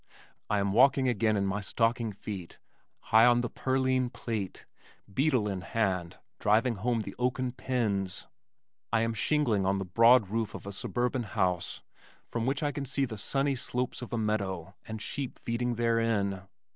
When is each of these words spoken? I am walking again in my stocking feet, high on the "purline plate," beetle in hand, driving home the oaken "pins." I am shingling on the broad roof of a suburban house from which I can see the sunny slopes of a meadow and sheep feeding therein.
I 0.49 0.57
am 0.57 0.73
walking 0.73 1.07
again 1.07 1.37
in 1.37 1.45
my 1.45 1.61
stocking 1.61 2.11
feet, 2.11 2.57
high 3.13 3.27
on 3.27 3.41
the 3.41 3.51
"purline 3.51 4.09
plate," 4.11 4.65
beetle 5.13 5.47
in 5.47 5.61
hand, 5.61 6.17
driving 6.39 6.77
home 6.77 7.01
the 7.01 7.13
oaken 7.19 7.51
"pins." 7.51 8.25
I 8.91 9.01
am 9.01 9.13
shingling 9.13 9.63
on 9.63 9.77
the 9.77 9.85
broad 9.85 10.29
roof 10.29 10.55
of 10.55 10.65
a 10.65 10.71
suburban 10.73 11.21
house 11.21 11.83
from 12.25 12.47
which 12.47 12.63
I 12.63 12.71
can 12.71 12.85
see 12.85 13.05
the 13.05 13.15
sunny 13.15 13.53
slopes 13.53 14.01
of 14.01 14.11
a 14.11 14.17
meadow 14.17 14.73
and 14.87 14.99
sheep 14.99 15.37
feeding 15.37 15.75
therein. 15.75 16.47